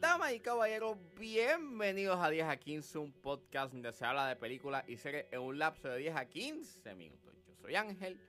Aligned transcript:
Damas 0.00 0.32
y 0.32 0.38
caballeros, 0.38 0.96
bienvenidos 1.18 2.20
a 2.20 2.30
10 2.30 2.46
a 2.46 2.56
15, 2.56 2.98
un 2.98 3.12
podcast 3.12 3.72
donde 3.72 3.92
se 3.92 4.04
habla 4.04 4.28
de 4.28 4.36
películas 4.36 4.88
y 4.88 4.98
series 4.98 5.26
en 5.32 5.40
un 5.40 5.58
lapso 5.58 5.88
de 5.88 5.98
10 5.98 6.14
a 6.14 6.26
15 6.26 6.94
minutos. 6.94 7.34
Yo 7.44 7.56
soy 7.56 7.74
Ángel 7.74 8.20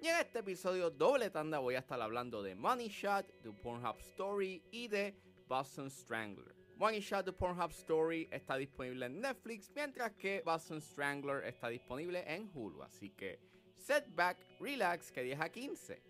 y 0.00 0.06
en 0.06 0.16
este 0.16 0.38
episodio 0.38 0.88
doble 0.88 1.28
tanda 1.28 1.58
voy 1.58 1.74
a 1.74 1.80
estar 1.80 2.00
hablando 2.00 2.42
de 2.42 2.54
Money 2.54 2.88
Shot, 2.88 3.26
The 3.42 3.50
Pornhub 3.50 3.98
Story 3.98 4.62
y 4.70 4.88
de 4.88 5.14
Boston 5.46 5.90
Strangler. 5.90 6.54
Money 6.78 7.00
Shot, 7.00 7.24
The 7.24 7.32
Pornhub 7.32 7.72
Story 7.72 8.28
está 8.32 8.56
disponible 8.56 9.04
en 9.06 9.20
Netflix, 9.20 9.68
mientras 9.74 10.12
que 10.12 10.42
Boston 10.44 10.80
Strangler 10.80 11.42
está 11.44 11.68
disponible 11.68 12.22
en 12.24 12.48
Hulu. 12.54 12.82
Así 12.82 13.10
que 13.16 13.40
set 13.74 14.14
back, 14.14 14.36
relax, 14.60 15.10
que 15.10 15.24
10 15.24 15.40
a 15.40 15.48
15 15.48 16.00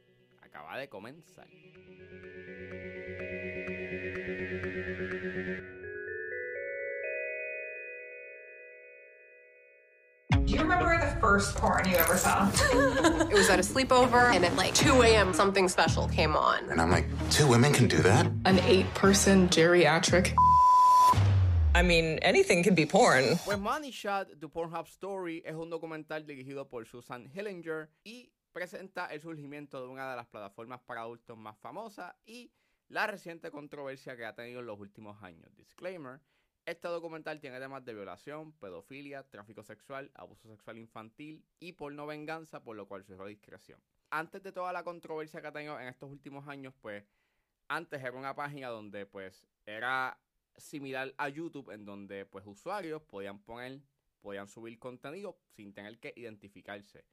acaba 0.42 0.76
de 0.76 0.88
comenzar. 0.88 1.46
Do 10.30 10.54
you 10.54 10.60
remember 10.60 10.98
the 10.98 11.18
first 11.20 11.56
porn 11.56 11.88
you 11.88 11.96
ever 11.96 12.16
saw? 12.16 12.50
It 13.30 13.34
was 13.34 13.50
at 13.50 13.58
a 13.58 13.62
sleepover, 13.62 14.34
and 14.34 14.44
at 14.44 14.54
like 14.56 14.74
2 14.74 15.02
a.m., 15.02 15.32
something 15.32 15.68
special 15.68 16.08
came 16.08 16.36
on. 16.36 16.70
And 16.70 16.80
I'm 16.80 16.90
like, 16.90 17.06
two 17.30 17.46
women 17.46 17.72
can 17.72 17.88
do 17.88 17.98
that? 17.98 18.26
an 18.44 18.58
eight 18.60 18.92
person 18.94 19.48
geriatric. 19.48 20.34
I 21.78 21.82
mean, 21.82 22.18
anything 22.22 22.64
can 22.64 22.74
be 22.74 22.86
porn. 22.86 23.38
Pues 23.44 23.56
Money 23.56 23.92
Shot, 23.92 24.40
The 24.40 24.48
Pornhub 24.48 24.88
Story 24.88 25.44
es 25.46 25.54
un 25.54 25.70
documental 25.70 26.26
dirigido 26.26 26.68
por 26.68 26.84
Susan 26.86 27.30
Hillinger 27.32 27.88
y 28.02 28.32
presenta 28.52 29.06
el 29.06 29.20
surgimiento 29.20 29.80
de 29.80 29.86
una 29.86 30.10
de 30.10 30.16
las 30.16 30.26
plataformas 30.26 30.80
para 30.80 31.02
adultos 31.02 31.38
más 31.38 31.56
famosas 31.58 32.16
y 32.26 32.50
la 32.88 33.06
reciente 33.06 33.52
controversia 33.52 34.16
que 34.16 34.24
ha 34.24 34.34
tenido 34.34 34.58
en 34.58 34.66
los 34.66 34.80
últimos 34.80 35.22
años. 35.22 35.54
Disclaimer, 35.54 36.20
este 36.66 36.88
documental 36.88 37.38
tiene 37.38 37.60
temas 37.60 37.84
de 37.84 37.94
violación, 37.94 38.50
pedofilia, 38.54 39.22
tráfico 39.22 39.62
sexual, 39.62 40.10
abuso 40.14 40.48
sexual 40.48 40.78
infantil 40.78 41.44
y 41.60 41.74
porno 41.74 42.08
venganza, 42.08 42.64
por 42.64 42.74
lo 42.74 42.88
cual 42.88 43.04
sugiero 43.04 43.26
discreción. 43.26 43.80
Antes 44.10 44.42
de 44.42 44.50
toda 44.50 44.72
la 44.72 44.82
controversia 44.82 45.40
que 45.40 45.46
ha 45.46 45.52
tenido 45.52 45.78
en 45.78 45.86
estos 45.86 46.10
últimos 46.10 46.48
años, 46.48 46.74
pues 46.80 47.04
antes 47.68 48.02
era 48.02 48.18
una 48.18 48.34
página 48.34 48.66
donde 48.66 49.06
pues 49.06 49.46
era 49.64 50.18
similar 50.58 51.14
a 51.16 51.28
YouTube 51.28 51.70
en 51.70 51.84
donde 51.84 52.26
pues 52.26 52.46
usuarios 52.46 53.02
podían 53.02 53.38
poner, 53.40 53.80
podían 54.20 54.48
subir 54.48 54.78
contenido 54.78 55.38
sin 55.48 55.72
tener 55.72 55.98
que 55.98 56.12
identificarse. 56.16 57.04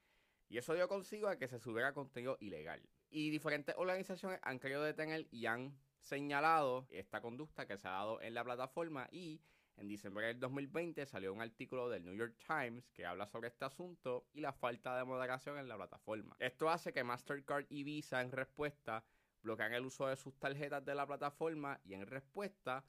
Y 0.50 0.58
eso 0.58 0.74
dio 0.74 0.88
consigo 0.88 1.28
a 1.28 1.38
que 1.38 1.48
se 1.48 1.60
subiera 1.60 1.94
contenido 1.94 2.38
ilegal. 2.40 2.82
Y 3.10 3.30
diferentes 3.30 3.76
organizaciones 3.78 4.40
han 4.44 4.60
querido 4.60 4.84
detener 4.84 5.28
y 5.32 5.46
han 5.46 5.78
señalado 6.02 6.88
esta 6.92 7.22
conducta 7.22 7.66
que 7.66 7.78
se 7.78 7.88
ha 7.88 7.92
dado 7.92 8.22
en 8.22 8.34
la 8.34 8.44
plataforma 8.44 9.08
y 9.12 9.42
en 9.78 9.88
diciembre 9.88 10.28
del 10.28 10.40
2020 10.40 11.06
salió 11.06 11.34
un 11.34 11.42
artículo 11.42 11.90
del 11.90 12.06
New 12.06 12.16
York 12.16 12.36
Times 12.48 12.90
que 12.92 13.06
habla 13.06 13.28
sobre 13.28 13.50
este 13.50 13.66
asunto 13.66 14.26
y 14.32 14.40
la 14.40 14.54
falta 14.54 14.98
de 14.98 15.04
moderación 15.04 15.58
en 15.58 15.68
la 15.68 15.76
plataforma. 15.76 16.36
Esto 16.40 16.70
hace 16.70 16.94
que 16.94 17.04
Mastercard 17.04 17.66
y 17.70 17.84
Visa 17.84 18.22
en 18.22 18.32
respuesta 18.32 19.04
bloquean 19.42 19.74
el 19.74 19.86
uso 19.86 20.08
de 20.08 20.16
sus 20.16 20.38
tarjetas 20.40 20.86
de 20.86 20.96
la 20.96 21.06
plataforma 21.06 21.80
y 21.84 21.94
en 21.94 22.08
respuesta 22.08 22.86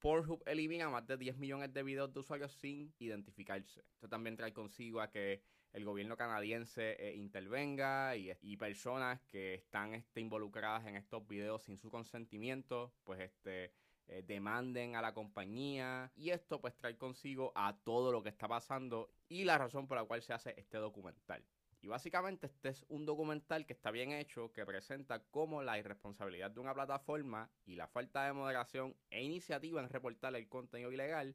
Pornhub 0.00 0.42
elimina 0.46 0.88
más 0.88 1.06
de 1.06 1.16
10 1.16 1.36
millones 1.36 1.72
de 1.72 1.82
videos 1.82 2.12
de 2.12 2.20
usuarios 2.20 2.52
sin 2.52 2.92
identificarse. 2.98 3.84
Esto 3.92 4.08
también 4.08 4.36
trae 4.36 4.52
consigo 4.52 5.00
a 5.00 5.10
que 5.10 5.42
el 5.72 5.84
gobierno 5.84 6.16
canadiense 6.16 6.96
eh, 6.98 7.14
intervenga 7.14 8.16
y, 8.16 8.56
personas 8.56 9.20
que 9.22 9.54
están 9.54 9.94
este, 9.94 10.20
involucradas 10.20 10.86
en 10.86 10.96
estos 10.96 11.26
videos 11.28 11.62
sin 11.62 11.76
su 11.78 11.90
consentimiento, 11.90 12.92
pues 13.04 13.20
este 13.20 13.72
eh, 14.08 14.24
demanden 14.26 14.96
a 14.96 15.02
la 15.02 15.14
compañía 15.14 16.10
y 16.16 16.30
esto 16.30 16.60
pues 16.60 16.76
trae 16.76 16.96
consigo 16.96 17.52
a 17.54 17.78
todo 17.84 18.10
lo 18.10 18.22
que 18.22 18.30
está 18.30 18.48
pasando 18.48 19.12
y 19.28 19.44
la 19.44 19.58
razón 19.58 19.86
por 19.86 19.98
la 19.98 20.04
cual 20.04 20.22
se 20.22 20.32
hace 20.32 20.54
este 20.56 20.78
documental. 20.78 21.44
Y 21.82 21.88
básicamente 21.88 22.46
este 22.46 22.68
es 22.68 22.84
un 22.88 23.06
documental 23.06 23.64
que 23.64 23.72
está 23.72 23.90
bien 23.90 24.12
hecho, 24.12 24.52
que 24.52 24.66
presenta 24.66 25.22
cómo 25.30 25.62
la 25.62 25.78
irresponsabilidad 25.78 26.50
de 26.50 26.60
una 26.60 26.74
plataforma 26.74 27.50
y 27.64 27.76
la 27.76 27.86
falta 27.86 28.26
de 28.26 28.34
moderación 28.34 28.94
e 29.08 29.22
iniciativa 29.22 29.80
en 29.80 29.88
reportar 29.88 30.34
el 30.36 30.48
contenido 30.48 30.92
ilegal 30.92 31.34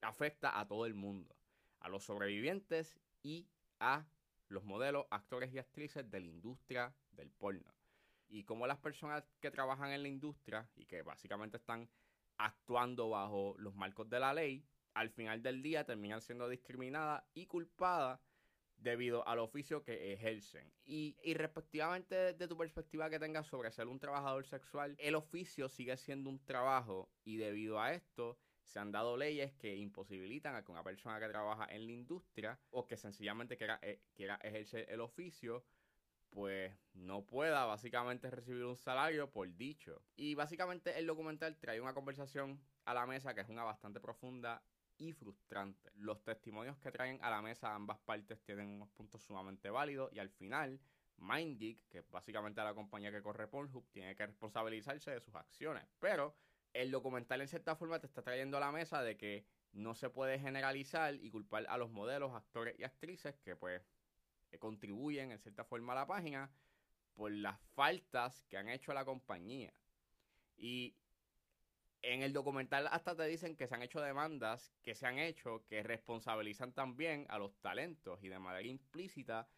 afecta 0.00 0.58
a 0.60 0.68
todo 0.68 0.86
el 0.86 0.94
mundo, 0.94 1.34
a 1.80 1.88
los 1.88 2.04
sobrevivientes 2.04 2.96
y 3.22 3.48
a 3.80 4.06
los 4.48 4.64
modelos, 4.64 5.06
actores 5.10 5.52
y 5.52 5.58
actrices 5.58 6.08
de 6.08 6.20
la 6.20 6.26
industria 6.26 6.94
del 7.10 7.30
porno. 7.30 7.74
Y 8.28 8.44
cómo 8.44 8.68
las 8.68 8.78
personas 8.78 9.24
que 9.40 9.50
trabajan 9.50 9.90
en 9.90 10.02
la 10.02 10.08
industria 10.08 10.68
y 10.76 10.86
que 10.86 11.02
básicamente 11.02 11.56
están 11.56 11.88
actuando 12.38 13.10
bajo 13.10 13.56
los 13.58 13.74
marcos 13.74 14.08
de 14.08 14.20
la 14.20 14.32
ley, 14.32 14.64
al 14.94 15.10
final 15.10 15.42
del 15.42 15.62
día 15.62 15.84
terminan 15.84 16.20
siendo 16.20 16.48
discriminadas 16.48 17.24
y 17.34 17.46
culpadas 17.46 18.20
debido 18.80 19.26
al 19.28 19.38
oficio 19.38 19.82
que 19.82 20.12
ejercen. 20.12 20.72
Y, 20.84 21.16
respectivamente 21.34 22.14
de, 22.14 22.32
de 22.34 22.48
tu 22.48 22.56
perspectiva 22.56 23.10
que 23.10 23.18
tengas 23.18 23.46
sobre 23.46 23.70
ser 23.70 23.86
un 23.86 24.00
trabajador 24.00 24.44
sexual, 24.46 24.96
el 24.98 25.14
oficio 25.14 25.68
sigue 25.68 25.96
siendo 25.96 26.30
un 26.30 26.44
trabajo 26.44 27.10
y 27.24 27.36
debido 27.36 27.80
a 27.80 27.92
esto 27.92 28.38
se 28.62 28.78
han 28.78 28.92
dado 28.92 29.16
leyes 29.16 29.52
que 29.54 29.76
imposibilitan 29.76 30.54
a 30.54 30.64
que 30.64 30.72
una 30.72 30.84
persona 30.84 31.18
que 31.18 31.28
trabaja 31.28 31.66
en 31.70 31.86
la 31.86 31.92
industria 31.92 32.60
o 32.70 32.86
que 32.86 32.96
sencillamente 32.96 33.56
quiera, 33.56 33.78
eh, 33.82 34.00
quiera 34.14 34.36
ejercer 34.42 34.86
el 34.88 35.00
oficio 35.00 35.64
pues 36.30 36.72
no 36.94 37.26
pueda 37.26 37.64
básicamente 37.64 38.30
recibir 38.30 38.64
un 38.64 38.76
salario 38.76 39.30
por 39.30 39.52
dicho. 39.56 40.00
Y 40.14 40.36
básicamente 40.36 40.96
el 40.96 41.06
documental 41.06 41.58
trae 41.58 41.80
una 41.80 41.92
conversación 41.92 42.60
a 42.84 42.94
la 42.94 43.06
mesa 43.06 43.34
que 43.34 43.40
es 43.40 43.48
una 43.48 43.64
bastante 43.64 44.00
profunda 44.00 44.62
y 45.00 45.12
frustrante. 45.12 45.90
Los 45.96 46.22
testimonios 46.22 46.78
que 46.78 46.92
traen 46.92 47.18
a 47.22 47.30
la 47.30 47.40
mesa 47.40 47.74
ambas 47.74 47.98
partes 47.98 48.40
tienen 48.42 48.68
unos 48.68 48.90
puntos 48.90 49.22
sumamente 49.22 49.70
válidos 49.70 50.12
y 50.12 50.18
al 50.18 50.28
final 50.28 50.78
MindGeek, 51.16 51.88
que 51.88 51.98
es 51.98 52.10
básicamente 52.10 52.62
la 52.62 52.74
compañía 52.74 53.10
que 53.10 53.22
corre 53.22 53.48
Pornhub, 53.48 53.88
tiene 53.90 54.14
que 54.14 54.26
responsabilizarse 54.26 55.10
de 55.10 55.20
sus 55.20 55.34
acciones. 55.34 55.84
Pero 55.98 56.36
el 56.74 56.90
documental 56.90 57.40
en 57.40 57.48
cierta 57.48 57.76
forma 57.76 57.98
te 57.98 58.06
está 58.06 58.22
trayendo 58.22 58.58
a 58.58 58.60
la 58.60 58.72
mesa 58.72 59.02
de 59.02 59.16
que 59.16 59.46
no 59.72 59.94
se 59.94 60.10
puede 60.10 60.38
generalizar 60.38 61.14
y 61.14 61.30
culpar 61.30 61.66
a 61.68 61.78
los 61.78 61.90
modelos, 61.90 62.32
actores 62.34 62.78
y 62.78 62.84
actrices 62.84 63.36
que 63.38 63.56
pues 63.56 63.82
contribuyen 64.58 65.32
en 65.32 65.38
cierta 65.38 65.64
forma 65.64 65.92
a 65.92 65.96
la 65.96 66.06
página 66.06 66.50
por 67.14 67.30
las 67.32 67.58
faltas 67.74 68.44
que 68.48 68.58
han 68.58 68.68
hecho 68.68 68.92
a 68.92 68.94
la 68.94 69.04
compañía. 69.04 69.72
Y 70.56 70.94
en 72.02 72.22
el 72.22 72.32
documental 72.32 72.88
hasta 72.88 73.14
te 73.14 73.24
dicen 73.24 73.56
que 73.56 73.66
se 73.66 73.74
han 73.74 73.82
hecho 73.82 74.00
demandas 74.00 74.72
que 74.82 74.94
se 74.94 75.06
han 75.06 75.18
hecho 75.18 75.64
que 75.66 75.82
responsabilizan 75.82 76.72
también 76.72 77.26
a 77.28 77.38
los 77.38 77.56
talentos 77.60 78.22
y 78.22 78.28
de 78.28 78.38
manera 78.38 78.66
implícita 78.66 79.48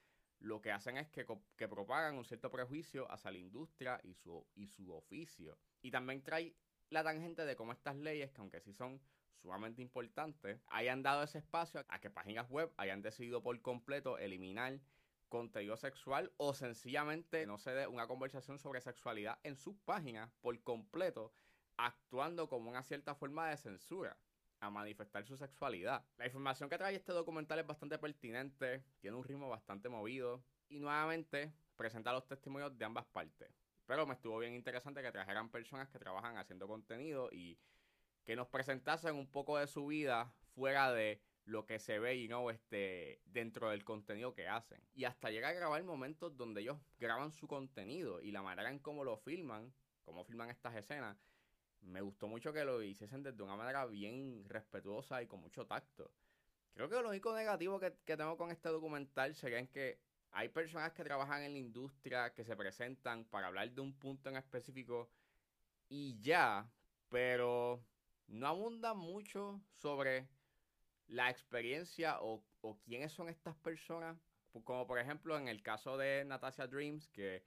lo 0.43 0.61
que 0.61 0.73
hacen 0.73 0.97
es 0.97 1.09
que, 1.09 1.25
que 1.57 1.69
propagan 1.69 2.17
un 2.17 2.25
cierto 2.25 2.51
prejuicio 2.51 3.11
hacia 3.11 3.31
la 3.31 3.39
industria 3.39 4.01
y 4.03 4.15
su, 4.15 4.45
y 4.55 4.67
su 4.67 4.93
oficio. 4.93 5.57
Y 5.81 5.91
también 5.91 6.23
trae 6.23 6.55
la 6.91 7.05
tangente 7.05 7.45
de 7.45 7.57
cómo 7.57 7.73
estas 7.73 7.97
leyes, 7.97 8.33
que 8.33 8.41
aunque 8.41 8.61
sí 8.61 8.73
son 8.73 9.01
sumamente 9.41 9.83
importantes, 9.83 10.61
hayan 10.69 11.03
dado 11.03 11.23
ese 11.23 11.39
espacio 11.39 11.85
a 11.89 12.01
que 12.01 12.11
páginas 12.11 12.49
web 12.51 12.73
hayan 12.77 13.03
decidido 13.03 13.43
por 13.43 13.61
completo 13.63 14.19
eliminar 14.19 14.81
contenido 15.29 15.77
sexual 15.77 16.31
o 16.37 16.53
sencillamente 16.53 17.47
no 17.47 17.57
se 17.57 17.71
dé 17.71 17.87
una 17.87 18.07
conversación 18.07 18.59
sobre 18.59 18.83
sexualidad 18.83 19.39
en 19.45 19.57
sus 19.57 19.77
páginas 19.79 20.31
por 20.43 20.61
completo, 20.63 21.33
actuando 21.87 22.49
como 22.49 22.71
una 22.71 22.83
cierta 22.83 23.15
forma 23.15 23.49
de 23.49 23.57
censura 23.57 24.17
a 24.61 24.71
manifestar 24.71 25.25
su 25.25 25.37
sexualidad. 25.37 26.05
La 26.17 26.27
información 26.27 26.69
que 26.69 26.79
trae 26.79 26.95
este 26.95 27.13
documental 27.13 27.59
es 27.59 27.67
bastante 27.67 27.99
pertinente, 27.99 28.85
tiene 29.01 29.17
un 29.17 29.25
ritmo 29.25 29.49
bastante 29.49 29.89
movido 29.89 30.45
y 30.69 30.79
nuevamente 30.79 31.53
presenta 31.77 32.13
los 32.13 32.27
testimonios 32.27 32.79
de 32.79 32.85
ambas 32.85 33.07
partes. 33.07 33.53
Pero 33.87 34.07
me 34.07 34.15
estuvo 34.15 34.39
bien 34.39 34.55
interesante 34.55 35.03
que 35.03 35.11
trajeran 35.11 35.51
personas 35.51 35.89
que 35.89 35.99
trabajan 35.99 36.39
haciendo 36.39 36.69
contenido 36.69 37.29
y 37.33 37.59
que 38.25 38.37
nos 38.37 38.47
presentasen 38.47 39.17
un 39.17 39.29
poco 39.29 39.59
de 39.59 39.67
su 39.67 39.87
vida 39.87 40.33
fuera 40.55 40.93
de 40.93 41.21
lo 41.45 41.67
que 41.67 41.81
se 41.81 41.99
ve 41.99 42.15
y 42.15 42.29
no 42.29 42.49
este 42.51 43.21
dentro 43.25 43.71
del 43.71 43.85
contenido 43.85 44.33
que 44.33 44.47
hacen 44.47 44.81
y 44.95 45.05
hasta 45.05 45.29
llega 45.31 45.49
a 45.49 45.53
grabar 45.53 45.83
momentos 45.83 46.37
donde 46.37 46.61
ellos 46.61 46.79
graban 47.01 47.33
su 47.33 47.49
contenido 47.49 48.21
y 48.23 48.31
la 48.31 48.43
manera 48.43 48.71
en 48.71 48.79
cómo 48.79 49.03
lo 49.03 49.17
filman 49.17 49.75
cómo 50.05 50.25
filman 50.25 50.51
estas 50.51 50.77
escenas 50.77 51.17
me 51.83 52.01
gustó 52.01 52.29
mucho 52.29 52.53
que 52.53 52.65
lo 52.65 52.83
hiciesen 52.83 53.23
desde 53.23 53.43
una 53.43 53.57
manera 53.57 53.87
bien 53.87 54.45
respetuosa 54.49 55.23
y 55.23 55.27
con 55.27 55.41
mucho 55.41 55.67
tacto. 55.67 56.11
Creo 56.75 56.89
que 56.89 57.03
lo 57.03 57.11
único 57.11 57.35
negativo 57.35 57.79
que, 57.79 57.95
que 58.05 58.17
tengo 58.17 58.37
con 58.37 58.51
este 58.51 58.69
documental 58.69 59.35
sería 59.35 59.59
en 59.59 59.69
que 59.69 59.99
hay 60.31 60.49
personas 60.49 60.93
que 60.93 61.05
trabajan 61.05 61.43
en 61.43 61.53
la 61.53 61.59
industria 61.59 62.33
que 62.33 62.45
se 62.45 62.57
presentan 62.57 63.25
para 63.27 63.49
hablar 63.49 63.71
de 63.71 63.81
un 63.81 63.93
punto 63.93 64.31
en 64.31 64.37
específico 64.37 65.11
y 65.89 66.19
ya 66.21 66.67
pero 67.13 67.85
no 68.27 68.47
abundan 68.47 68.97
mucho 68.97 69.61
sobre 69.75 70.27
la 71.09 71.29
experiencia 71.29 72.23
o, 72.23 72.43
o, 72.63 72.79
quiénes 72.81 73.13
son 73.13 73.29
estas 73.29 73.55
personas. 73.57 74.17
Como 74.65 74.87
por 74.87 74.99
ejemplo 74.99 75.37
en 75.37 75.49
el 75.49 75.63
caso 75.63 75.99
de 75.99 76.25
Natasha 76.25 76.67
Dreams, 76.67 77.09
que 77.09 77.45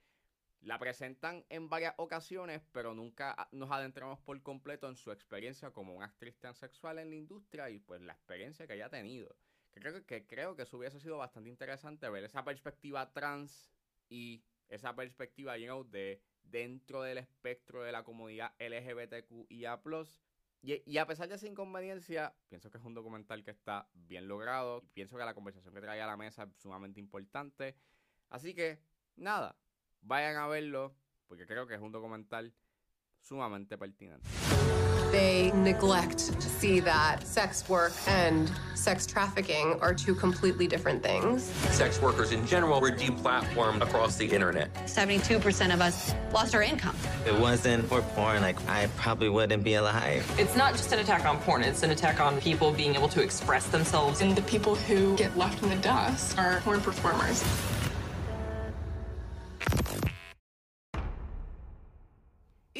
la 0.60 0.78
presentan 0.78 1.44
en 1.48 1.68
varias 1.68 1.94
ocasiones, 1.98 2.62
pero 2.72 2.94
nunca 2.94 3.48
nos 3.52 3.70
adentramos 3.70 4.18
por 4.20 4.40
completo 4.42 4.88
en 4.88 4.96
su 4.96 5.12
experiencia 5.12 5.70
como 5.70 5.94
una 5.94 6.06
actriz 6.06 6.36
transexual 6.38 6.98
en 6.98 7.10
la 7.10 7.16
industria 7.16 7.70
y 7.70 7.78
pues 7.78 8.00
la 8.00 8.14
experiencia 8.14 8.66
que 8.66 8.72
haya 8.72 8.88
tenido. 8.88 9.36
Creo 9.72 10.04
que, 10.06 10.26
creo 10.26 10.56
que 10.56 10.62
eso 10.62 10.78
hubiese 10.78 11.00
sido 11.00 11.18
bastante 11.18 11.50
interesante 11.50 12.08
ver 12.08 12.24
esa 12.24 12.44
perspectiva 12.44 13.12
trans 13.12 13.70
y 14.08 14.42
esa 14.68 14.96
perspectiva 14.96 15.58
you 15.58 15.84
de 15.84 16.22
dentro 16.42 17.02
del 17.02 17.18
espectro 17.18 17.82
de 17.82 17.92
la 17.92 18.02
comunidad 18.02 18.54
LGBTQIA+. 18.58 19.80
Y, 20.62 20.82
y 20.90 20.98
a 20.98 21.06
pesar 21.06 21.28
de 21.28 21.34
esa 21.34 21.46
inconveniencia, 21.46 22.34
pienso 22.48 22.70
que 22.70 22.78
es 22.78 22.84
un 22.84 22.94
documental 22.94 23.44
que 23.44 23.50
está 23.50 23.88
bien 23.92 24.26
logrado. 24.26 24.82
Y 24.82 24.88
pienso 24.88 25.16
que 25.18 25.24
la 25.24 25.34
conversación 25.34 25.74
que 25.74 25.80
trae 25.80 26.00
a 26.00 26.06
la 26.06 26.16
mesa 26.16 26.44
es 26.44 26.56
sumamente 26.56 26.98
importante. 26.98 27.76
Así 28.30 28.54
que, 28.54 28.80
nada, 29.16 29.56
vayan 30.06 30.36
a 30.36 30.46
verlo, 30.48 30.94
porque 31.28 31.46
creo 31.46 31.66
que 31.66 31.74
es 31.74 31.80
un 31.80 31.92
documental 31.92 32.52
sumamente 33.20 33.76
pertinente. 33.76 34.28
They 35.12 35.50
neglect 35.52 36.18
to 36.40 36.48
see 36.48 36.80
that 36.80 37.26
sex 37.26 37.68
work 37.68 37.92
and 38.06 38.50
sex 38.74 39.06
trafficking 39.06 39.78
are 39.80 39.94
two 39.94 40.14
completely 40.14 40.66
different 40.66 41.02
things. 41.02 41.44
Sex 41.70 42.00
workers 42.02 42.32
in 42.32 42.46
general 42.46 42.80
were 42.80 42.90
deplatformed 42.90 43.82
across 43.82 44.16
the 44.16 44.26
internet. 44.26 44.72
72% 44.86 45.72
of 45.72 45.80
us 45.80 46.12
lost 46.32 46.54
our 46.54 46.62
income. 46.62 46.96
If 47.24 47.28
it 47.28 47.40
wasn't 47.40 47.86
for 47.86 48.02
porn, 48.02 48.42
like 48.42 48.58
I 48.68 48.88
probably 48.96 49.28
wouldn't 49.28 49.64
be 49.64 49.74
alive. 49.74 50.28
It's 50.38 50.56
not 50.56 50.72
just 50.72 50.92
an 50.92 50.98
attack 50.98 51.24
on 51.24 51.38
porn, 51.38 51.62
it's 51.62 51.82
an 51.82 51.92
attack 51.92 52.20
on 52.20 52.40
people 52.40 52.72
being 52.72 52.94
able 52.94 53.08
to 53.08 53.22
express 53.22 53.66
themselves. 53.68 54.20
And 54.20 54.36
the 54.36 54.42
people 54.42 54.74
who 54.74 55.16
get 55.16 55.36
left 55.36 55.62
in 55.62 55.70
the 55.70 55.76
dust 55.76 56.36
are 56.36 56.60
porn 56.60 56.80
performers. 56.80 57.42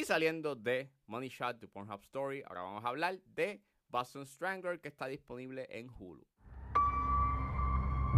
Saliendo 0.07 0.55
de 0.55 0.89
Money 1.07 1.27
Shot 1.27 1.59
to 1.59 1.67
Pornhub 1.67 2.01
Story, 2.01 2.41
ahora 2.47 2.61
vamos 2.61 2.85
a 2.85 2.87
hablar 2.87 3.19
de 3.35 3.61
Boston 3.89 4.25
Strangler 4.25 4.79
que 4.79 4.87
está 4.87 5.07
disponible 5.07 5.67
en 5.69 5.89
Hulu. 5.89 6.25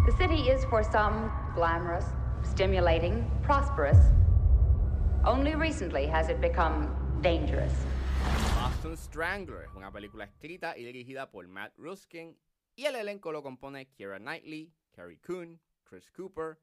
The 0.06 0.12
city 0.12 0.50
is 0.50 0.63
for 0.65 0.83
some 0.83 1.31
glamorous, 1.56 2.06
stimulating, 2.44 3.25
prosperous. 3.41 3.97
Only 5.25 5.56
recently 5.56 6.06
has 6.06 6.30
it 6.30 6.39
become 6.39 6.89
dangerous. 7.21 7.74
Boston 8.56 8.95
Strangler 8.95 9.63
es 9.63 9.75
una 9.75 9.92
película 9.92 10.25
escrita 10.25 10.77
y 10.77 10.83
dirigida 10.83 11.31
por 11.31 11.47
Matt 11.47 11.74
Ruskin 11.77 12.35
y 12.75 12.85
el 12.85 12.95
elenco 12.95 13.31
lo 13.31 13.42
compone 13.42 13.88
Keira 13.97 14.19
Knightley, 14.19 14.71
Carrie 14.95 15.19
Coon, 15.25 15.59
Chris 15.83 16.12
Cooper, 16.12 16.59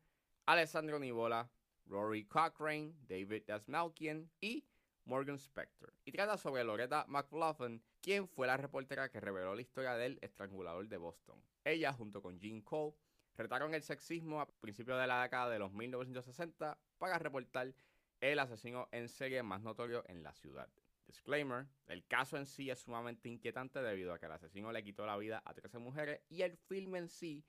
Alessandro 0.47 1.01
Nivola, 1.01 1.49
Rory 1.89 2.25
Cochrane, 2.25 2.95
David 3.09 3.43
Dasmalkian 3.49 4.31
y 4.41 4.65
Morgan 5.07 5.37
Spector. 5.39 5.93
Y 6.05 6.13
trata 6.13 6.37
sobre 6.37 6.63
Loretta 6.65 7.07
McLaughlin, 7.09 7.83
quien 8.03 8.29
fue 8.29 8.47
la 8.47 8.57
reportera 8.57 9.09
que 9.09 9.21
reveló 9.21 9.55
la 9.55 9.63
historia 9.63 9.95
del 9.95 10.19
estrangulador 10.21 10.87
de 10.89 10.99
Boston. 10.99 11.41
Ella, 11.65 11.93
junto 11.93 12.21
con 12.21 12.39
Jean 12.39 12.61
Cole, 12.61 12.95
retaron 13.37 13.75
el 13.75 13.83
sexismo 13.83 14.41
a 14.41 14.47
principios 14.47 15.01
de 15.01 15.07
la 15.07 15.23
década 15.23 15.51
de 15.51 15.59
los 15.59 15.73
1960 15.73 16.79
para 16.99 17.19
reportar 17.19 17.75
el 18.21 18.39
asesino 18.39 18.89
en 18.93 19.09
serie 19.09 19.43
más 19.43 19.63
notorio 19.63 20.05
en 20.09 20.23
la 20.23 20.35
ciudad. 20.35 20.69
Disclaimer, 21.07 21.67
el 21.87 22.05
caso 22.07 22.37
en 22.37 22.47
sí 22.47 22.69
es 22.69 22.81
sumamente 22.81 23.29
inquietante 23.29 23.81
debido 23.81 24.13
a 24.13 24.19
que 24.19 24.27
el 24.27 24.33
asesino 24.33 24.73
le 24.73 24.83
quitó 24.83 25.07
la 25.07 25.17
vida 25.17 25.43
a 25.45 25.55
13 25.55 25.79
mujeres 25.79 26.21
y 26.29 26.43
el 26.43 26.57
filme 26.57 26.99
en 26.99 27.09
sí 27.09 27.45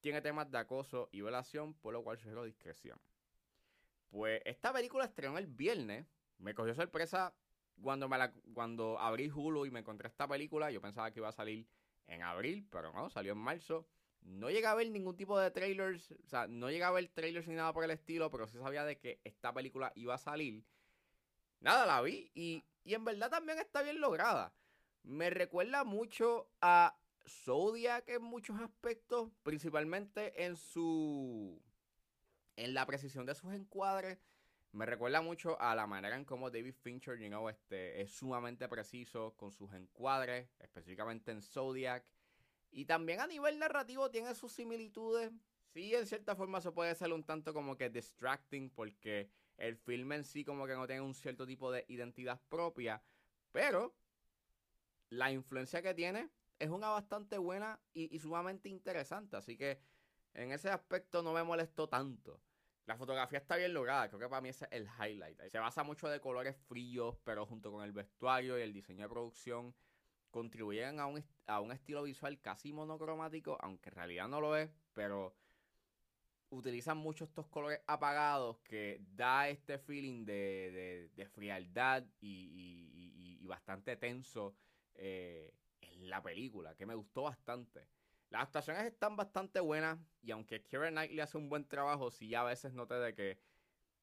tiene 0.00 0.22
temas 0.22 0.50
de 0.50 0.58
acoso 0.58 1.08
y 1.12 1.20
violación, 1.20 1.74
por 1.74 1.92
lo 1.92 2.02
cual 2.02 2.18
sugiero 2.18 2.44
discreción. 2.44 2.98
Pues 4.10 4.42
esta 4.44 4.72
película 4.72 5.04
estrenó 5.04 5.38
el 5.38 5.46
viernes, 5.46 6.06
me 6.42 6.54
cogió 6.54 6.74
sorpresa 6.74 7.34
cuando, 7.82 8.98
abrí 8.98 9.30
Hulu 9.30 9.66
y 9.66 9.70
me 9.70 9.80
encontré 9.80 10.08
esta 10.08 10.28
película, 10.28 10.70
yo 10.70 10.80
pensaba 10.80 11.10
que 11.10 11.20
iba 11.20 11.28
a 11.28 11.32
salir 11.32 11.66
en 12.06 12.22
abril, 12.22 12.66
pero 12.70 12.92
no, 12.92 13.08
salió 13.10 13.32
en 13.32 13.38
marzo. 13.38 13.86
No 14.20 14.50
llegué 14.50 14.66
a 14.66 14.74
ver 14.74 14.88
ningún 14.90 15.16
tipo 15.16 15.38
de 15.38 15.50
trailers, 15.50 16.12
o 16.12 16.28
sea, 16.28 16.46
no 16.46 16.70
llegué 16.70 16.84
a 16.84 16.92
ver 16.92 17.08
trailers 17.08 17.48
ni 17.48 17.54
nada 17.54 17.72
por 17.72 17.82
el 17.82 17.90
estilo, 17.90 18.30
pero 18.30 18.46
sí 18.46 18.58
sabía 18.58 18.84
de 18.84 18.98
que 18.98 19.20
esta 19.24 19.52
película 19.52 19.92
iba 19.96 20.14
a 20.14 20.18
salir. 20.18 20.64
Nada, 21.60 21.86
la 21.86 22.00
vi 22.02 22.30
y, 22.34 22.64
y 22.84 22.94
en 22.94 23.04
verdad 23.04 23.30
también 23.30 23.58
está 23.58 23.82
bien 23.82 24.00
lograda. 24.00 24.52
Me 25.02 25.30
recuerda 25.30 25.82
mucho 25.82 26.48
a 26.60 26.96
Zodiac 27.26 28.08
en 28.08 28.22
muchos 28.22 28.60
aspectos, 28.60 29.30
principalmente 29.42 30.44
en 30.44 30.56
su... 30.56 31.60
en 32.54 32.74
la 32.74 32.86
precisión 32.86 33.26
de 33.26 33.34
sus 33.34 33.52
encuadres. 33.52 34.18
Me 34.72 34.86
recuerda 34.86 35.20
mucho 35.20 35.60
a 35.60 35.74
la 35.74 35.86
manera 35.86 36.16
en 36.16 36.24
cómo 36.24 36.50
David 36.50 36.74
Fincher, 36.74 37.18
you 37.18 37.48
este, 37.50 38.00
es 38.00 38.10
sumamente 38.10 38.66
preciso 38.68 39.34
con 39.36 39.52
sus 39.52 39.70
encuadres, 39.74 40.48
específicamente 40.60 41.30
en 41.30 41.42
Zodiac. 41.42 42.02
Y 42.70 42.86
también 42.86 43.20
a 43.20 43.26
nivel 43.26 43.58
narrativo 43.58 44.10
tiene 44.10 44.34
sus 44.34 44.50
similitudes. 44.50 45.30
Sí, 45.74 45.94
en 45.94 46.06
cierta 46.06 46.34
forma 46.34 46.62
se 46.62 46.72
puede 46.72 46.94
ser 46.94 47.12
un 47.12 47.22
tanto 47.22 47.52
como 47.52 47.76
que 47.76 47.90
distracting 47.90 48.70
porque 48.70 49.28
el 49.58 49.76
filme 49.76 50.16
en 50.16 50.24
sí 50.24 50.42
como 50.42 50.66
que 50.66 50.74
no 50.74 50.86
tiene 50.86 51.02
un 51.02 51.12
cierto 51.12 51.46
tipo 51.46 51.70
de 51.70 51.84
identidad 51.88 52.40
propia. 52.48 53.02
Pero 53.52 53.94
la 55.10 55.30
influencia 55.30 55.82
que 55.82 55.92
tiene 55.92 56.30
es 56.58 56.70
una 56.70 56.88
bastante 56.88 57.36
buena 57.36 57.78
y, 57.92 58.14
y 58.14 58.18
sumamente 58.20 58.70
interesante. 58.70 59.36
Así 59.36 59.58
que 59.58 59.78
en 60.32 60.50
ese 60.50 60.70
aspecto 60.70 61.22
no 61.22 61.34
me 61.34 61.42
molestó 61.42 61.90
tanto. 61.90 62.40
La 62.86 62.96
fotografía 62.96 63.38
está 63.38 63.56
bien 63.56 63.72
lograda, 63.72 64.08
creo 64.08 64.20
que 64.20 64.28
para 64.28 64.40
mí 64.40 64.48
es 64.48 64.62
el 64.70 64.88
highlight. 64.98 65.40
Se 65.48 65.58
basa 65.58 65.84
mucho 65.84 66.08
de 66.08 66.20
colores 66.20 66.56
fríos, 66.66 67.16
pero 67.24 67.46
junto 67.46 67.70
con 67.70 67.84
el 67.84 67.92
vestuario 67.92 68.58
y 68.58 68.62
el 68.62 68.72
diseño 68.72 69.04
de 69.04 69.08
producción 69.08 69.74
contribuyen 70.30 70.98
a 70.98 71.06
un, 71.06 71.22
a 71.46 71.60
un 71.60 71.70
estilo 71.70 72.02
visual 72.02 72.40
casi 72.40 72.72
monocromático, 72.72 73.56
aunque 73.60 73.90
en 73.90 73.94
realidad 73.94 74.28
no 74.28 74.40
lo 74.40 74.56
es, 74.56 74.70
pero 74.94 75.36
utilizan 76.52 76.98
mucho 76.98 77.24
estos 77.24 77.46
colores 77.46 77.80
apagados 77.86 78.58
que 78.60 79.00
da 79.14 79.48
este 79.48 79.78
feeling 79.78 80.24
de, 80.24 80.32
de, 80.34 81.10
de 81.14 81.26
frialdad 81.28 82.04
y, 82.20 82.28
y, 82.28 83.38
y, 83.42 83.46
bastante 83.46 83.96
tenso 83.96 84.56
eh, 84.94 85.52
en 85.80 86.08
la 86.08 86.22
película, 86.22 86.74
que 86.74 86.86
me 86.86 86.94
gustó 86.94 87.22
bastante. 87.22 87.86
Las 88.32 88.44
actuaciones 88.44 88.84
están 88.84 89.14
bastante 89.14 89.60
buenas 89.60 89.98
y 90.22 90.30
aunque 90.30 90.62
Keira 90.62 90.88
Knightley 90.88 91.20
hace 91.20 91.36
un 91.36 91.50
buen 91.50 91.68
trabajo, 91.68 92.10
sí 92.10 92.34
a 92.34 92.42
veces 92.42 92.72
noté 92.72 92.94
de 92.94 93.14
que 93.14 93.38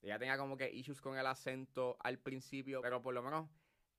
ella 0.03 0.19
tenía 0.19 0.37
como 0.37 0.55
que 0.55 0.69
issues 0.69 1.01
con 1.01 1.17
el 1.17 1.25
acento 1.25 1.97
al 2.01 2.19
principio, 2.19 2.79
pero 2.83 3.01
por 3.01 3.15
lo 3.15 3.23
menos 3.23 3.49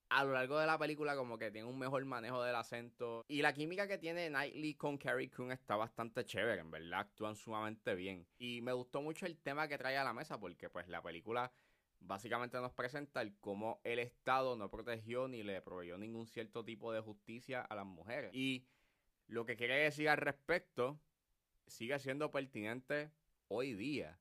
a 0.09 0.23
lo 0.23 0.33
largo 0.33 0.57
de 0.61 0.69
la 0.69 0.79
película 0.79 1.17
como 1.17 1.37
que 1.37 1.51
tiene 1.51 1.67
un 1.67 1.77
mejor 1.77 2.05
manejo 2.05 2.45
del 2.45 2.55
acento. 2.55 3.25
Y 3.27 3.43
la 3.43 3.53
química 3.53 3.89
que 3.89 3.99
tiene 3.99 4.29
Knightley 4.29 4.75
con 4.75 4.99
Carrie 4.99 5.33
Coon 5.33 5.51
está 5.51 5.75
bastante 5.75 6.25
chévere, 6.25 6.61
en 6.61 6.71
verdad 6.71 7.01
actúan 7.01 7.35
sumamente 7.35 7.97
bien. 7.97 8.25
Y 8.39 8.61
me 8.61 8.73
gustó 8.73 9.03
mucho 9.03 9.27
el 9.27 9.37
tema 9.37 9.67
que 9.67 9.79
trae 9.79 9.97
a 9.97 10.05
la 10.05 10.13
mesa 10.13 10.39
porque 10.39 10.71
pues 10.71 10.87
la 10.87 11.03
película 11.03 11.51
básicamente 11.99 12.61
nos 12.61 12.73
presenta 12.73 13.21
el 13.21 13.37
cómo 13.41 13.81
el 13.83 13.99
Estado 13.99 14.55
no 14.55 14.71
protegió 14.71 15.27
ni 15.27 15.43
le 15.43 15.61
proveyó 15.61 15.99
ningún 15.99 16.29
cierto 16.29 16.65
tipo 16.65 16.93
de 16.93 17.01
justicia 17.01 17.63
a 17.63 17.75
las 17.75 17.85
mujeres. 17.85 18.31
Y 18.33 18.65
lo 19.31 19.47
que 19.47 19.57
quiere 19.57 19.77
decir 19.77 20.09
al 20.09 20.17
respecto 20.17 21.01
sigue 21.67 21.99
siendo 21.99 22.31
pertinente 22.31 23.11
hoy 23.49 23.75
día. 23.75 24.19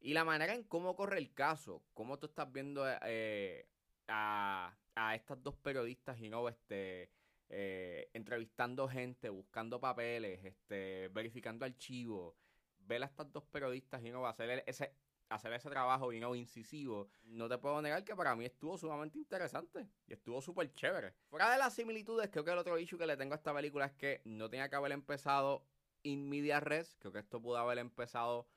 Y 0.00 0.14
la 0.14 0.24
manera 0.24 0.54
en 0.54 0.62
cómo 0.62 0.94
corre 0.94 1.18
el 1.18 1.34
caso, 1.34 1.82
cómo 1.94 2.18
tú 2.18 2.26
estás 2.26 2.50
viendo 2.52 2.84
eh, 3.02 3.66
a, 4.06 4.76
a, 4.94 5.14
estas 5.16 5.42
dos 5.42 5.56
periodistas, 5.56 6.20
y 6.20 6.28
no, 6.28 6.48
este, 6.48 7.10
eh, 7.48 8.08
entrevistando 8.12 8.88
gente, 8.88 9.30
buscando 9.30 9.80
papeles, 9.80 10.44
este, 10.44 11.08
verificando 11.08 11.64
archivos, 11.64 12.36
ver 12.78 13.02
a 13.02 13.06
estas 13.06 13.32
dos 13.32 13.44
periodistas 13.46 14.04
y 14.04 14.10
no 14.10 14.26
hacer 14.26 14.62
ese 14.66 14.92
hacer 15.28 15.52
ese 15.52 15.68
trabajo 15.70 16.12
no 16.12 16.34
incisivo, 16.34 17.08
no 17.24 17.48
te 17.48 17.58
puedo 17.58 17.82
negar 17.82 18.04
que 18.04 18.14
para 18.14 18.36
mí 18.36 18.44
estuvo 18.44 18.78
sumamente 18.78 19.18
interesante 19.18 19.88
y 20.06 20.12
estuvo 20.12 20.40
súper 20.40 20.72
chévere. 20.72 21.14
Fuera 21.28 21.50
de 21.50 21.58
las 21.58 21.74
similitudes, 21.74 22.30
creo 22.30 22.44
que 22.44 22.52
el 22.52 22.58
otro 22.58 22.78
issue 22.78 22.98
que 22.98 23.06
le 23.06 23.16
tengo 23.16 23.34
a 23.34 23.36
esta 23.36 23.54
película 23.54 23.86
es 23.86 23.92
que 23.92 24.22
no 24.24 24.48
tenía 24.48 24.68
que 24.68 24.76
haber 24.76 24.92
empezado 24.92 25.66
in 26.02 26.28
media 26.28 26.60
res, 26.60 26.96
creo 26.98 27.12
que 27.12 27.18
esto 27.18 27.40
pudo 27.40 27.58
haber 27.58 27.78
empezado 27.78 28.48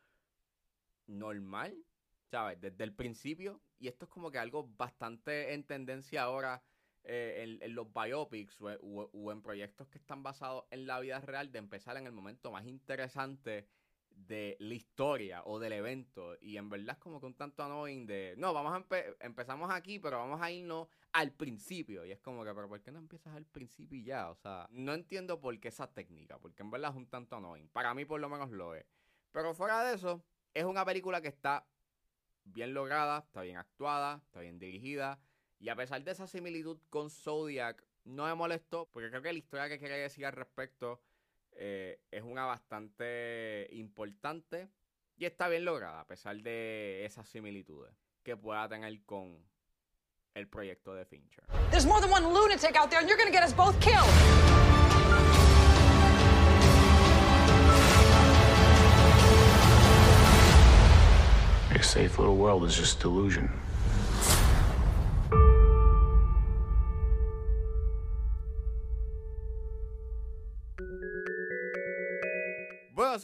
normal, 1.08 1.76
¿sabes? 2.30 2.62
Desde 2.62 2.84
el 2.84 2.94
principio, 2.94 3.62
y 3.80 3.88
esto 3.88 4.06
es 4.06 4.12
como 4.12 4.30
que 4.30 4.38
algo 4.38 4.68
bastante 4.78 5.54
en 5.54 5.64
tendencia 5.64 6.24
ahora 6.24 6.62
eh, 7.04 7.58
en, 7.62 7.74
los 7.74 7.92
biopics 7.92 8.60
o 8.62 9.32
en 9.32 9.42
proyectos 9.42 9.88
que 9.88 9.98
están 9.98 10.22
basados 10.22 10.66
en 10.70 10.86
la 10.86 11.00
vida 11.00 11.20
real, 11.22 11.52
de 11.52 11.58
empezar 11.58 11.98
en 11.98 12.06
el 12.06 12.12
momento 12.12 12.52
más 12.52 12.68
interesante 12.68 13.68
de 14.28 14.58
la 14.60 14.74
historia 14.74 15.44
o 15.46 15.60
del 15.60 15.74
evento. 15.74 16.38
Y 16.42 16.58
en 16.58 16.70
verdad 16.70 16.96
es 16.96 16.98
como 16.98 17.20
que 17.20 17.26
un 17.26 17.36
tanto 17.36 17.64
annoying 17.64 18.06
de, 18.06 18.36
no, 18.38 18.54
vamos 18.54 18.74
a 18.74 18.78
empe 18.78 19.16
empezamos 19.20 19.72
aquí, 19.72 20.00
pero 20.00 20.18
vamos 20.18 20.42
a 20.42 20.52
irnos 20.52 20.88
al 21.12 21.32
principio. 21.32 22.06
Y 22.06 22.12
es 22.12 22.20
como 22.20 22.44
que, 22.44 22.54
pero 22.54 22.68
¿por 22.68 22.82
qué 22.82 22.92
no 22.92 23.00
empiezas 23.00 23.36
al 23.36 23.46
principio 23.46 23.98
y 23.98 24.04
ya? 24.04 24.30
O 24.30 24.36
sea, 24.36 24.68
no 24.72 24.94
entiendo 24.94 25.40
por 25.40 25.58
qué 25.60 25.70
esa 25.70 25.92
técnica, 25.92 26.38
porque 26.40 26.64
en 26.64 26.72
verdad 26.72 26.92
es 26.92 26.98
un 26.98 27.08
tanto 27.08 27.36
annoying. 27.38 27.70
Para 27.70 27.94
mí 27.94 28.06
por 28.06 28.20
lo 28.20 28.30
menos 28.30 28.52
lo 28.52 28.76
es. 28.76 28.86
Pero 29.32 29.54
fuera 29.54 29.84
de 29.84 29.96
eso, 29.96 30.24
es 30.54 30.66
una 30.66 30.86
película 30.86 31.22
que 31.22 31.28
está 31.28 31.66
bien 32.44 32.74
lograda, 32.74 33.20
está 33.20 33.42
bien 33.42 33.58
actuada, 33.58 34.22
está 34.26 34.42
bien 34.42 34.60
dirigida. 34.60 35.20
Y 35.60 35.70
a 35.70 35.76
pesar 35.76 36.04
de 36.04 36.12
esa 36.12 36.28
similitud 36.28 36.80
con 36.90 37.10
Zodiac, 37.10 37.84
no 38.06 38.26
me 38.26 38.34
molestó, 38.34 38.90
porque 38.92 39.10
creo 39.10 39.22
que 39.22 39.34
la 39.34 39.40
historia 39.40 39.70
que 39.70 39.80
quería 39.80 39.98
decir 39.98 40.26
al 40.26 40.34
respecto 40.34 41.02
eh, 41.62 42.00
es 42.10 42.24
una 42.24 42.46
bastante 42.46 43.68
importante 43.72 44.70
y 45.18 45.26
está 45.26 45.50
bien 45.50 45.66
lograda, 45.66 46.00
a 46.00 46.08
pesar 46.08 46.42
de 46.42 47.04
esas 47.04 47.28
similitudes 47.28 47.92
que 48.24 48.38
pueda 48.38 48.70
tener 48.70 49.04
con 49.04 49.38
el 50.34 50.48
proyecto 50.48 50.94
de 50.94 51.04
Fincher. 51.04 51.44
There's 51.70 51.86
more 51.86 52.00
than 52.00 52.10
one 52.10 52.34
lunatic 52.34 52.78
out 52.78 52.90
there, 52.90 53.00
and 53.02 53.10
you're 53.10 53.18
gonna 53.18 53.30
get 53.30 53.44
us 53.44 53.54
both 53.54 53.78
killed. 53.82 54.08
Your 61.74 61.84
safe 61.84 62.18
little 62.18 62.38
world 62.38 62.64
is 62.64 62.78
just 62.78 63.02
delusion. 63.02 63.50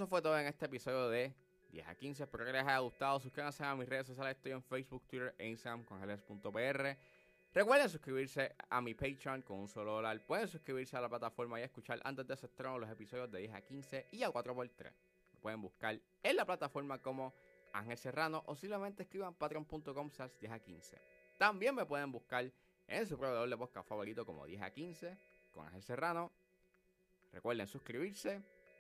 Fue 0.08 0.22
todo 0.22 0.38
en 0.38 0.48
este 0.48 0.66
episodio 0.66 1.10
de 1.10 1.34
10 1.72 1.88
a 1.88 1.96
15. 1.96 2.24
Espero 2.24 2.46
que 2.46 2.52
les 2.52 2.64
haya 2.64 2.80
gustado. 2.80 3.20
Suscríbanse 3.20 3.64
a 3.64 3.76
mis 3.76 3.88
redes 3.88 4.08
sociales. 4.08 4.36
Estoy 4.36 4.52
en 4.52 4.64
Facebook, 4.64 5.04
Twitter 5.08 5.36
e 5.38 5.48
Instagram 5.48 5.84
con. 5.84 6.00
Recuerden 7.54 7.90
suscribirse 7.90 8.54
a 8.70 8.82
mi 8.82 8.94
Patreon 8.94 9.42
con 9.42 9.60
un 9.60 9.68
solo 9.68 9.94
dólar. 9.94 10.20
Pueden 10.26 10.48
suscribirse 10.48 10.98
a 10.98 11.02
la 11.02 11.10
plataforma 11.10 11.60
y 11.60 11.64
escuchar 11.64 12.02
antes 12.04 12.28
de 12.28 12.36
su 12.36 12.46
estreno 12.46 12.78
los 12.78 12.90
episodios 12.90 13.32
de 13.32 13.40
10 13.40 13.54
a 13.54 13.62
15 13.62 14.08
y 14.12 14.24
a 14.24 14.30
4x3. 14.30 14.92
Me 15.34 15.40
pueden 15.40 15.62
buscar 15.62 16.00
en 16.22 16.36
la 16.36 16.46
plataforma 16.46 17.02
como 17.02 17.34
Ángel 17.72 17.98
Serrano 17.98 18.44
o 18.48 18.56
simplemente 18.56 19.04
escriban 19.04 19.34
patreon.com 19.34 20.12
10 20.42 20.52
a 20.52 20.60
15. 20.60 20.98
También 21.38 21.76
me 21.76 21.86
pueden 21.86 22.12
buscar 22.12 22.52
en 22.88 23.08
su 23.08 23.18
proveedor 23.18 23.50
de 23.50 23.58
podcast 23.58 23.88
favorito 23.88 24.26
como 24.26 24.46
10 24.46 24.62
a 24.62 24.70
15 24.72 25.18
con 25.54 25.66
Ángel 25.66 25.84
Serrano. 25.84 26.32
Recuerden 27.32 27.68
suscribirse. 27.68 28.55